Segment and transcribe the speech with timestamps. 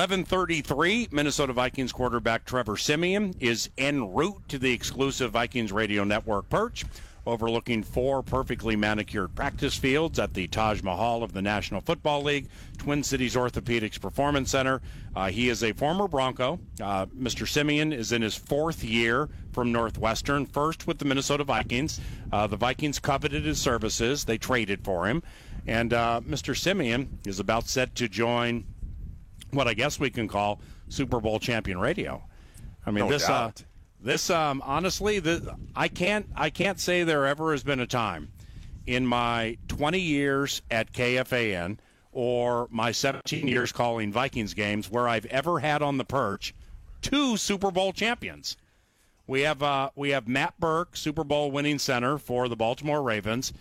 [0.00, 6.48] 1133, Minnesota Vikings quarterback Trevor Siemian is en route to the exclusive Vikings Radio Network
[6.48, 6.86] perch,
[7.26, 12.48] overlooking four perfectly manicured practice fields at the Taj Mahal of the National Football League,
[12.78, 14.80] Twin Cities Orthopedics Performance Center.
[15.14, 16.58] Uh, he is a former Bronco.
[16.80, 17.46] Uh, Mr.
[17.46, 22.00] Siemian is in his fourth year from Northwestern, first with the Minnesota Vikings.
[22.32, 25.22] Uh, the Vikings coveted his services, they traded for him.
[25.66, 26.56] And uh, Mr.
[26.56, 28.64] Siemian is about set to join
[29.52, 32.22] what I guess we can call Super Bowl champion radio.
[32.86, 33.52] I mean, No this, uh,
[34.00, 38.32] this, um, honestly, the, I can't, I can't say there ever has been a time
[38.86, 41.78] in my 20 years at KFAN
[42.12, 46.54] or my 17 years calling Vikings games where I've ever had on the perch
[47.02, 48.56] two Super Bowl champions.
[49.26, 53.52] We have uh, we have Matt Birk, Super Bowl winning center for the Baltimore Ravens,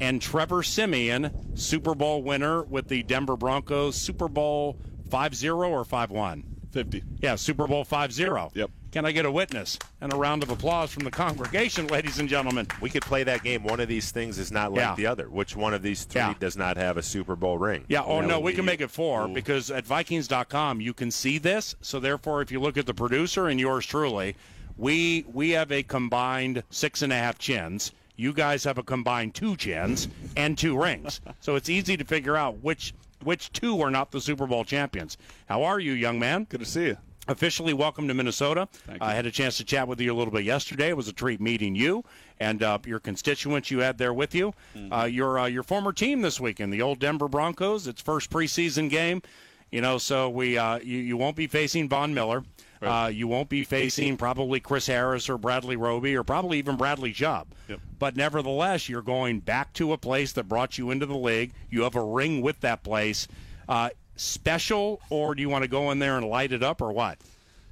[0.00, 4.78] and Trevor Siemian, Super Bowl winner with the Denver Broncos, Super Bowl
[5.10, 6.42] 5-0 or 5-1?
[6.72, 7.02] 50.
[7.20, 8.54] Yeah, Super Bowl 5-0.
[8.54, 8.70] Yep.
[8.92, 12.28] Can I get a witness and a round of applause from the congregation, ladies and
[12.28, 12.66] gentlemen?
[12.80, 13.64] We could play that game.
[13.64, 14.94] One of these things is not like Yeah.
[14.94, 15.28] the other.
[15.28, 16.34] Which one of these three Yeah.
[16.38, 17.84] does not have a Super Bowl ring?
[17.88, 19.34] Yeah, oh no, would we can make it four Ooh.
[19.34, 21.74] because at Vikings.com you can see this.
[21.80, 24.36] So therefore, if you look at the producer and yours truly,
[24.76, 27.92] we we have a combined six and a half chins.
[28.16, 31.20] You guys have a combined two chins and two rings.
[31.40, 32.92] So it's easy to figure out which
[33.22, 35.16] which two are not the Super Bowl champions.
[35.48, 36.44] How are you, young man?
[36.48, 36.96] Good to see you.
[37.28, 38.68] officially welcome to Minnesota.
[39.00, 40.88] I had a chance to chat with you a little bit yesterday.
[40.88, 42.04] It was a treat meeting you
[42.40, 44.52] and uh, your constituents you had there with you.
[44.76, 44.92] Mm-hmm.
[44.92, 47.86] Uh, your uh, your former team this weekend, the old Denver Broncos.
[47.86, 49.22] Its first preseason game.
[49.70, 52.42] You know, so we uh, you you won't be facing Von Miller.
[52.82, 57.12] Uh, you won't be facing probably Chris Harris or Bradley Roby or probably even Bradley
[57.12, 57.48] Chubb.
[57.68, 57.80] Yep.
[57.98, 61.52] But nevertheless, you're going back to a place that brought you into the league.
[61.68, 63.28] You have a ring with that place.
[63.68, 66.90] Uh, special, or do you want to go in there and light it up, or
[66.90, 67.18] what?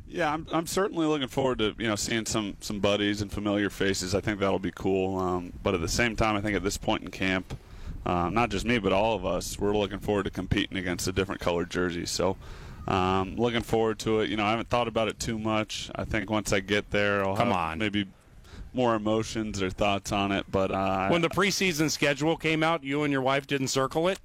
[0.07, 3.71] Yeah, I'm, I'm certainly looking forward to you know seeing some some buddies and familiar
[3.71, 4.15] faces.
[4.15, 5.19] I think that'll be cool.
[5.19, 7.57] Um, but at the same time, I think at this point in camp,
[8.09, 11.13] um, not just me but all of us, we're looking forward to competing against a
[11.13, 12.07] different colored jersey.
[12.07, 12.37] So.
[12.87, 14.31] Um, looking forward to it.
[14.31, 15.91] You know, I haven't thought about it too much.
[15.95, 17.79] I think once I get there, I'll Come have on.
[17.79, 18.07] maybe
[18.73, 20.47] more emotions or thoughts on it.
[20.51, 24.19] But uh, When the preseason schedule came out, you and your wife didn't circle it.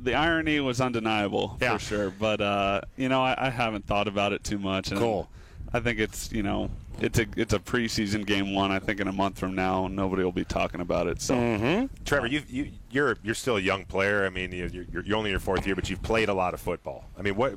[0.00, 1.74] the irony was undeniable Yeah.
[1.74, 2.10] for sure.
[2.10, 4.90] But uh, you know, I, I haven't thought about it too much.
[4.90, 5.28] And Cool.
[5.72, 8.70] I think it's you know it's a it's a preseason game one.
[8.70, 11.20] I think in a month from now nobody will be talking about it.
[11.20, 11.86] So Mm-hmm.
[12.04, 14.24] Trevor, you you you're you're still a young player.
[14.24, 16.54] I mean, you- you're, you're only in your fourth year, but you've played a lot
[16.54, 17.04] of football.
[17.18, 17.54] I mean, what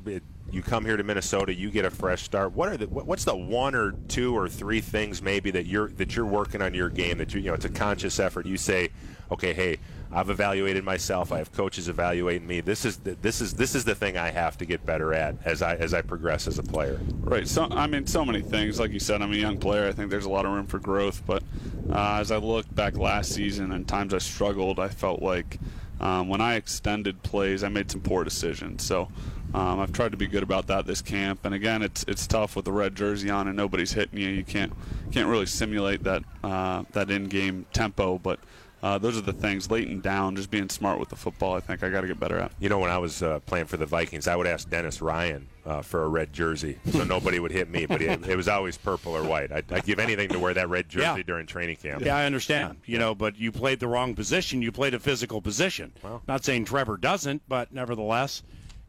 [0.50, 2.52] you come here to Minnesota, you get a fresh start.
[2.52, 6.16] What are the what's the one or two or three things maybe that you're that
[6.16, 8.46] you're working on your game that you you know it's a conscious effort.
[8.46, 8.88] You say,
[9.30, 9.78] okay, hey,
[10.10, 11.32] I've evaluated myself.
[11.32, 12.60] I have coaches evaluating me.
[12.60, 15.36] This is the, this is this is the thing I have to get better at
[15.44, 16.98] as I as I progress as a player.
[17.20, 17.46] right.
[17.46, 18.80] So I mean, so many things.
[18.80, 19.86] Like you said, I'm a young player.
[19.86, 21.22] I think there's a lot of room for growth.
[21.26, 21.42] But
[21.90, 25.58] uh, as I look back last season and times I struggled, I felt like
[26.00, 28.84] um, when I extended plays, I made some poor decisions.
[28.84, 29.08] So.
[29.54, 32.54] Um, I've tried to be good about that this camp, and again, it's it's tough
[32.54, 34.28] with the red jersey on and nobody's hitting you.
[34.28, 34.74] You can't
[35.10, 38.40] can't really simulate that uh, that in-game tempo, but
[38.82, 39.70] uh, those are the things.
[39.70, 41.54] Late and down, just being smart with the football.
[41.54, 42.52] I think I got to get better at.
[42.60, 45.46] You know, when I was uh, playing for the Vikings, I would ask Dennis Ryan
[45.66, 47.86] uh, for a red jersey, so nobody would hit me.
[47.86, 49.50] But it, it was always purple or white.
[49.52, 51.22] I'd, I'd give anything to wear that red jersey Yeah.
[51.26, 52.02] during training camp.
[52.04, 52.78] Yeah, I understand.
[52.86, 54.62] You know, but you played the wrong position.
[54.62, 55.92] You played a physical position.
[56.26, 58.42] Not saying Trevor doesn't, but nevertheless,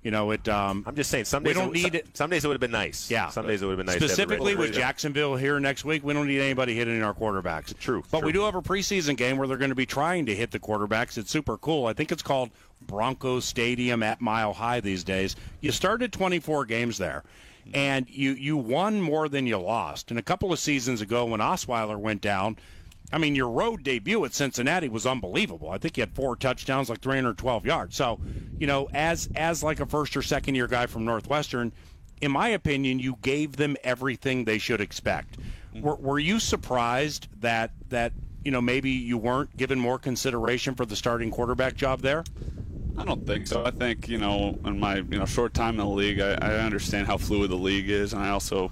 [0.03, 0.47] you know it.
[0.47, 2.17] Um, I'm just saying, some We days don't it, need some, it.
[2.17, 3.09] Some days it would have been nice.
[3.11, 3.29] Yeah.
[3.29, 3.95] Some days it would have been nice.
[3.95, 4.73] to have a red Specifically with.
[4.73, 7.77] Jacksonville here next week, we don't need anybody hitting our quarterbacks.
[7.77, 8.25] True, But true.
[8.27, 10.59] we do have a preseason game where they're going to be trying to hit the
[10.59, 11.17] quarterbacks.
[11.17, 11.85] It's super cool.
[11.85, 12.49] I think it's called
[12.81, 15.35] Broncos Stadium at Mile High these days.
[15.61, 17.23] You started 24 games there.
[17.71, 20.09] And you, you won more than you lost.
[20.09, 22.57] And a couple of seasons ago, when Osweiler went down,
[23.11, 25.71] I mean, your road debut at Cincinnati was unbelievable.
[25.71, 27.95] I think you had four touchdowns, like 312 yards.
[27.95, 28.19] So,
[28.59, 31.71] you know, as as like a first or second year guy from Northwestern,
[32.21, 35.37] in my opinion, you gave them everything they should expect.
[35.75, 38.13] Were, were you surprised that that
[38.43, 42.23] you know maybe you weren't given more consideration for the starting quarterback job there?
[42.97, 43.63] I don't think so.
[43.63, 46.55] I think you know, in my you know short time in the league, I, I
[46.57, 48.71] understand how fluid the league is, and I also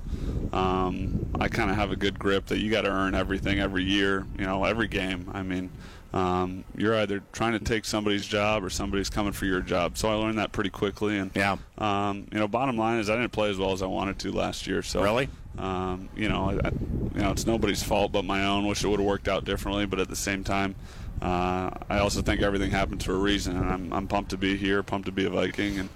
[0.51, 3.83] um, I kind of have a good grip that you got to earn everything every
[3.83, 4.25] year.
[4.37, 5.29] You know, every game.
[5.33, 5.69] I mean,
[6.13, 9.97] um, you're either trying to take somebody's job or somebody's coming for your job.
[9.97, 11.17] So I learned that pretty quickly.
[11.17, 11.57] And Yeah.
[11.77, 14.31] um, you know, bottom line is I didn't play as well as I wanted to
[14.31, 14.81] last year.
[14.81, 15.29] So Really?
[15.57, 16.69] um, you know, I,
[17.15, 18.65] you know, it's nobody's fault but my own.
[18.65, 20.75] Wish it would have worked out differently, but at the same time,
[21.21, 24.55] uh, I also think everything happens for a reason, and I'm, I'm pumped to be
[24.55, 25.89] here, pumped to be a Viking, and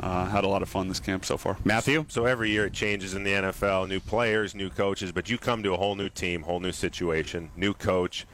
[0.00, 1.56] uh, had a lot of fun this camp so far.
[1.64, 2.04] Matthew?
[2.08, 5.62] So every year it changes in the NFL, new players, new coaches, but you come
[5.62, 8.26] to a whole new team, whole new situation, new coach,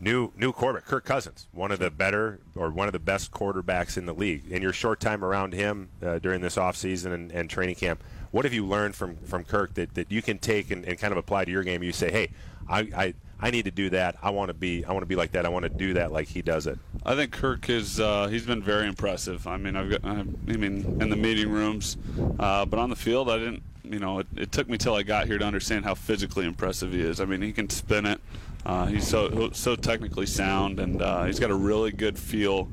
[0.00, 3.96] new new quarterback, Kirk Cousins, one of the better or one of the best quarterbacks
[3.96, 4.50] in the league.
[4.50, 8.44] In your short time around him uh, during this offseason and, and training camp, what
[8.44, 11.18] have you learned from, from Kirk that, that you can take and, and kind of
[11.18, 11.82] apply to your game?
[11.82, 12.30] You say, hey,
[12.68, 14.16] I, I I need to do that.
[14.22, 14.84] I want to be.
[14.84, 15.46] I want to be like that.
[15.46, 16.78] I want to do that like he does it.
[17.06, 18.00] I think Kirk is.
[18.00, 19.46] Uh, he's been very impressive.
[19.46, 20.04] I mean, I've got.
[20.04, 21.96] I mean, in the meeting rooms,
[22.38, 23.62] uh, but on the field, I didn't.
[23.84, 26.92] You know, it, it, took me till I got here to understand how physically impressive
[26.92, 27.20] he is.
[27.20, 28.20] I mean, he can spin it.
[28.66, 32.68] Uh, he's so so technically sound, and uh, he's got a really good feel.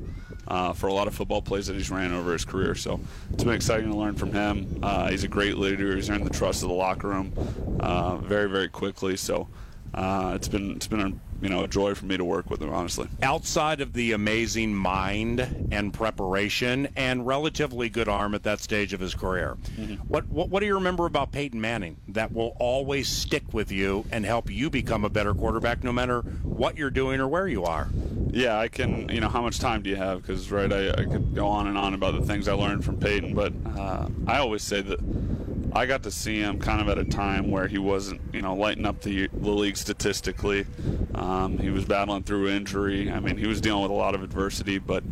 [0.48, 2.72] Uh, for a lot of football plays that he's ran over his career.
[2.76, 3.00] So
[3.32, 4.78] it's been exciting to learn from him.
[4.80, 5.96] Uh, he's a great leader.
[5.96, 7.32] He's earned the trust of the locker room
[7.80, 9.16] uh, very, very quickly.
[9.16, 9.48] So
[9.94, 11.12] uh, it's been it's been a
[11.42, 12.72] you know a joy for me to work with him.
[12.72, 18.92] Honestly, outside of the amazing mind and preparation and relatively good arm at that stage
[18.92, 19.94] of his career, mm-hmm.
[20.08, 24.04] what, what what do you remember about Peyton Manning that will always stick with you
[24.10, 27.64] and help you become a better quarterback, no matter what you're doing or where you
[27.64, 27.88] are?
[28.30, 29.08] Yeah, I can.
[29.08, 30.20] You know, how much time do you have?
[30.20, 32.98] Because right, I, I could go on and on about the things I learned from
[32.98, 34.98] Peyton, but uh, I always say that
[35.76, 38.54] I got to see him kind of at a time where he wasn't, you know,
[38.54, 40.64] lighting up the, the league statistically.
[41.14, 43.10] Um, he was battling through injury.
[43.10, 45.04] I mean, he was dealing with a lot of adversity, but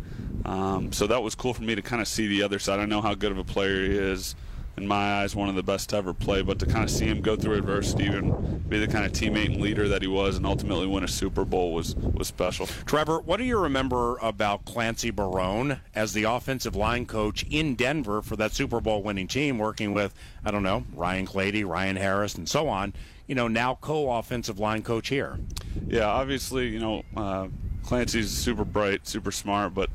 [0.43, 2.79] um, so that was cool for me to kind of see the other side.
[2.79, 4.35] I know how good of a player he is
[4.77, 6.41] in my eyes, one of the best to ever play.
[6.41, 9.53] But to kind of see him go through adversity and be the kind of teammate
[9.53, 12.67] and leader that he was, and ultimately win a Super Bowl was was special.
[12.85, 18.21] Trevor, what do you remember about Clancy Barone as the offensive line coach in Denver
[18.21, 20.13] for that Super Bowl winning team, working with
[20.43, 22.93] I don't know Ryan Clady, Ryan Harris, and so on?
[23.27, 25.39] You know, now co-offensive line coach here.
[25.87, 27.03] Yeah, obviously, you know.
[27.15, 27.47] Uh,
[27.85, 29.91] Clancy's super bright, super smart, but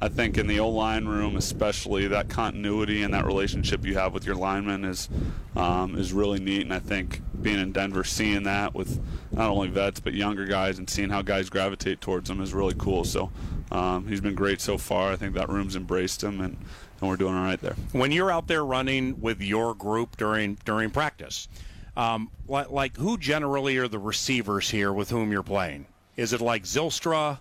[0.00, 4.12] I think in the O line room, especially, that continuity and that relationship you have
[4.12, 5.08] with your linemen is
[5.56, 6.62] um, is really neat.
[6.62, 9.00] And I think being in Denver, seeing that with
[9.32, 12.74] not only vets but younger guys, and seeing how guys gravitate towards him is really
[12.76, 13.04] cool.
[13.04, 13.30] So
[13.72, 15.10] um, he's been great so far.
[15.10, 16.58] I think that room's embraced him, and,
[17.00, 17.76] and we're doing all right there.
[17.92, 21.48] When you're out there running with your group during during practice,
[21.96, 25.86] um, like, like who generally are the receivers here with whom you're playing?
[26.16, 27.40] Is it like Zylstra?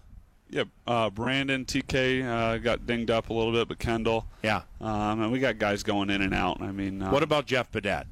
[0.49, 4.25] Yeah, uh, Brandon TK uh, got dinged up a little bit, but Kendall.
[4.41, 6.61] Yeah, um, and we got guys going in and out.
[6.61, 8.05] I mean, uh, what about Jeff Badet?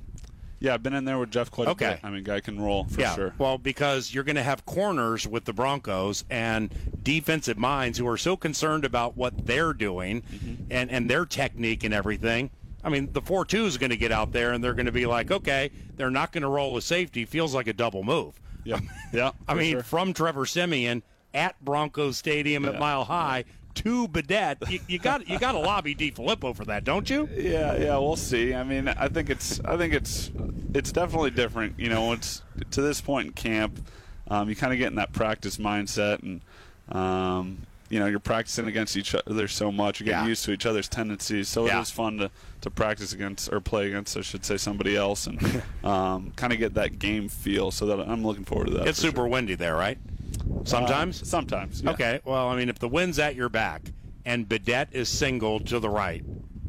[0.59, 1.85] Yeah, I've been in there with Jeff quite okay.
[1.85, 1.99] a bit.
[2.03, 3.15] I mean, guy can roll for yeah.
[3.15, 3.33] sure.
[3.37, 6.73] Well, because you're going to have corners with the Broncos and
[7.03, 10.63] defensive minds who are so concerned about what they're doing mm-hmm.
[10.71, 12.49] and, and their technique and everything.
[12.83, 14.91] I mean, the 4 2 is going to get out there and they're going to
[14.91, 17.25] be like, okay, they're not going to roll a safety.
[17.25, 18.39] Feels like a double move.
[18.67, 18.79] Yeah,
[19.13, 19.31] yeah.
[19.47, 19.83] I mean, sure.
[19.83, 21.01] from Trevor Siemian
[21.33, 22.71] at Broncos Stadium yeah.
[22.71, 26.83] at Mile High to Badet, you, you got you got to lobby DeFilippo for that,
[26.83, 27.29] don't you?
[27.35, 27.97] Yeah, yeah.
[27.97, 28.53] We'll see.
[28.53, 30.31] I mean, I think it's I think it's
[30.73, 31.79] it's definitely different.
[31.79, 32.41] You know, it's
[32.71, 33.87] to this point in camp,
[34.27, 36.41] um, you kind of get in that practice mindset and.
[36.89, 39.99] Um, you know you're practicing against each other so much.
[39.99, 40.29] You're getting yeah.
[40.29, 41.79] used to each other's tendencies, so yeah.
[41.79, 42.31] it is fun to,
[42.61, 46.59] to practice against or play against, I should say, somebody else, and um, kind of
[46.59, 47.71] get that game feel.
[47.71, 48.87] So that I'm looking forward to that.
[48.87, 49.27] It's super sure.
[49.27, 49.97] windy there, right?
[50.63, 51.21] Sometimes.
[51.21, 51.81] Uh, sometimes.
[51.81, 51.91] Yeah.
[51.91, 52.19] Okay.
[52.25, 53.83] Well, I mean, if the wind's at your back
[54.25, 56.23] and Badet is single to the right,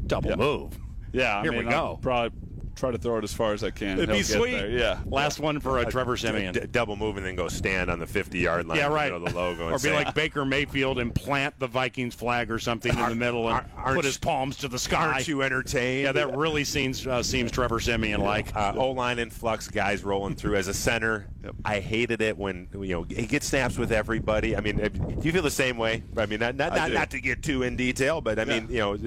[0.07, 0.77] double move.
[1.11, 1.39] Yeah.
[1.39, 1.95] I Here mean, we go.
[1.95, 2.39] I'm probably
[2.79, 3.97] try to throw it as far as I can.
[3.97, 4.51] It'd He'll be sweet.
[4.51, 4.69] There.
[4.69, 4.99] Yeah.
[5.05, 6.53] Last one for uh, Trevor Siemian.
[6.53, 8.77] D- double move and then go stand on the 50 yard line.
[8.77, 9.11] Yeah, right.
[9.11, 12.97] the logo or be say, like Baker Mayfield and plant the Vikings flag or something
[12.97, 15.07] in the middle and put his palms to the sky.
[15.07, 16.03] Aren't you entertained?
[16.03, 18.55] Yeah, that really seems uh, seems Trevor Siemian like.
[18.55, 21.27] Uh, o line in flux, guys rolling through as a center.
[21.43, 21.55] Yep.
[21.65, 24.55] I hated it when you know he gets snaps with everybody.
[24.55, 26.03] I mean, do you feel the same way?
[26.17, 28.59] I mean, not not, not, not to get too in detail, but I yeah.
[28.59, 28.97] mean, you know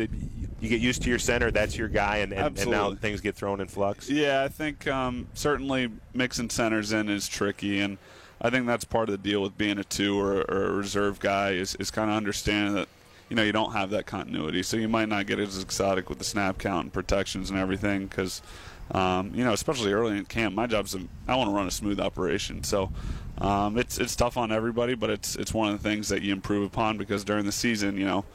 [0.62, 1.50] you get used to your center.
[1.50, 4.08] That's your guy, and, and, and now things get thrown in flux.
[4.08, 7.98] Yeah, I think um, certainly mixing centers in is tricky, and
[8.40, 11.18] I think that's part of the deal with being a two or, or a reserve
[11.18, 12.86] guy is, is kind of understanding that
[13.28, 16.18] you know you don't have that continuity, so you might not get as exotic with
[16.18, 18.40] the snap count and protections and everything because.
[18.90, 21.70] Um, you know, especially early in camp, my job's to, I want to run a
[21.70, 22.62] smooth operation.
[22.62, 22.90] So
[23.38, 26.32] um, it's it's tough on everybody, but it's it's one of the things that you
[26.32, 28.26] improve upon because during the season, you know,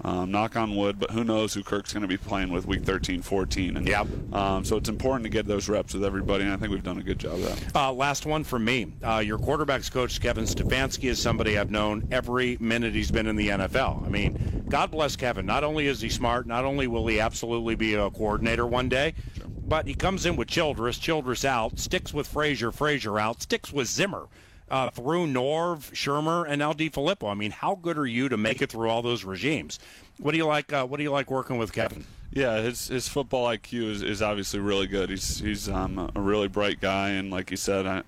[0.00, 2.84] um, knock on wood, but who knows who Kirk's going to be playing with week
[2.84, 3.76] 13, 14.
[3.76, 4.06] And, yep.
[4.32, 6.98] Um, so it's important to get those reps with everybody, and I think we've done
[6.98, 7.76] a good job of that.
[7.76, 8.92] Uh, last one from me.
[9.02, 13.36] Uh, your quarterback's coach, Kevin Stefanski, is somebody I've known every minute he's been in
[13.36, 14.04] the NFL.
[14.04, 15.46] I mean, God bless Kevin.
[15.46, 19.14] Not only is he smart, not only will he absolutely be a coordinator one day,
[19.36, 19.46] sure.
[19.46, 23.86] but he comes in with Childress, Childress out, sticks with Frazier, Frazier out, sticks with
[23.86, 24.28] Zimmer
[24.72, 27.28] uh, through Norv, Shurmur, and now Filippo.
[27.28, 29.78] I mean, how good are you to make it through all those regimes?
[30.18, 30.72] What do you like?
[30.72, 32.04] Uh, what do you like working with Kevin?
[32.32, 35.10] Yeah, his his football IQ is, is obviously really good.
[35.10, 38.02] He's he's um, a really bright guy, and like you said, I,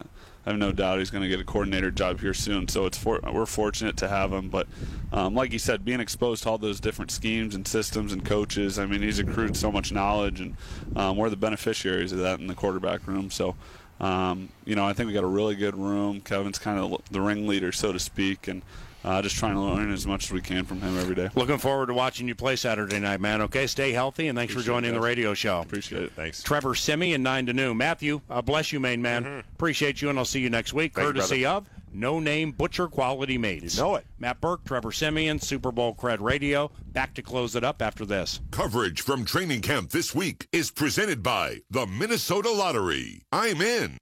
[0.47, 2.69] I have no doubt he's going to get a coordinator job here soon.
[2.69, 4.49] So it's for, we're fortunate to have him.
[4.49, 4.67] But
[5.13, 8.79] um, like you said, being exposed to all those different schemes and systems and coaches,
[8.79, 10.57] I mean, he's accrued so much knowledge, and
[10.97, 13.31] um, we're the beneficiaries of that in the quarterback room.
[13.31, 13.55] So.
[14.01, 16.21] Um, you know, I think we got a really good room.
[16.21, 18.63] Kevin's kind of the ringleader, so to speak, and
[19.05, 21.29] uh, just trying to learn as much as we can from him every day.
[21.35, 23.43] Looking forward to watching you play Saturday night, man.
[23.43, 25.61] Okay, stay healthy, and thanks Appreciate for joining it, the radio show.
[25.61, 26.13] Appreciate it.
[26.13, 26.43] Thanks.
[26.43, 27.77] Trevor Siemian 9 to noon.
[27.77, 29.45] Matthew, uh, bless you, main man.
[29.55, 30.95] Appreciate you, and I'll see you next week.
[30.95, 33.77] Thank you, Courtesy of No Name Butcher Quality Mates.
[33.77, 34.05] You know it.
[34.19, 36.73] Matt Birk, Trevor Siemian, Super Bowl Cred Radio.
[36.89, 38.41] Back to close it up after this.
[38.51, 43.23] Coverage from training camp this week is presented by the Minnesota Lottery.
[43.31, 43.97] I'm in.